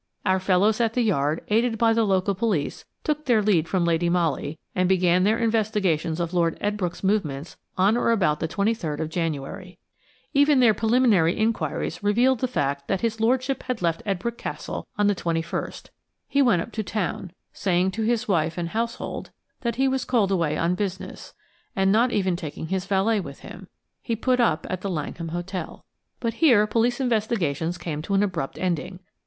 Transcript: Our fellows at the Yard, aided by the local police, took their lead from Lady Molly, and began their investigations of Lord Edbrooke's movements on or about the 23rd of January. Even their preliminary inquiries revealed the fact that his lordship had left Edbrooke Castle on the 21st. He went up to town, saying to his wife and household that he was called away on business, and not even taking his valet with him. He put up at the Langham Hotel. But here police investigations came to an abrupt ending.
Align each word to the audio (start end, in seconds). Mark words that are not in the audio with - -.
Our 0.25 0.39
fellows 0.39 0.81
at 0.81 0.95
the 0.95 1.03
Yard, 1.03 1.43
aided 1.49 1.77
by 1.77 1.93
the 1.93 2.03
local 2.07 2.33
police, 2.33 2.85
took 3.03 3.25
their 3.25 3.39
lead 3.39 3.67
from 3.69 3.85
Lady 3.85 4.09
Molly, 4.09 4.57
and 4.73 4.89
began 4.89 5.23
their 5.23 5.37
investigations 5.37 6.19
of 6.19 6.33
Lord 6.33 6.57
Edbrooke's 6.59 7.03
movements 7.03 7.55
on 7.77 7.95
or 7.95 8.09
about 8.09 8.39
the 8.39 8.47
23rd 8.47 8.99
of 8.99 9.09
January. 9.09 9.77
Even 10.33 10.59
their 10.59 10.73
preliminary 10.73 11.35
inquiries 11.37 12.01
revealed 12.01 12.39
the 12.39 12.47
fact 12.47 12.87
that 12.87 13.01
his 13.01 13.19
lordship 13.19 13.61
had 13.61 13.83
left 13.83 14.01
Edbrooke 14.03 14.39
Castle 14.39 14.87
on 14.97 15.05
the 15.05 15.13
21st. 15.13 15.89
He 16.27 16.41
went 16.41 16.63
up 16.63 16.71
to 16.71 16.81
town, 16.81 17.31
saying 17.53 17.91
to 17.91 18.01
his 18.01 18.27
wife 18.27 18.57
and 18.57 18.69
household 18.69 19.29
that 19.59 19.75
he 19.75 19.87
was 19.87 20.03
called 20.03 20.31
away 20.31 20.57
on 20.57 20.73
business, 20.73 21.35
and 21.75 21.91
not 21.91 22.11
even 22.11 22.35
taking 22.35 22.69
his 22.69 22.85
valet 22.87 23.19
with 23.19 23.41
him. 23.41 23.67
He 24.01 24.15
put 24.15 24.39
up 24.39 24.65
at 24.67 24.81
the 24.81 24.89
Langham 24.89 25.27
Hotel. 25.27 25.85
But 26.19 26.33
here 26.41 26.65
police 26.65 26.99
investigations 26.99 27.77
came 27.77 28.01
to 28.01 28.15
an 28.15 28.23
abrupt 28.23 28.57
ending. 28.57 28.97